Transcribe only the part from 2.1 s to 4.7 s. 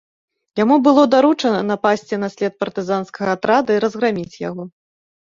на след партызанскага атрада і разграміць яго.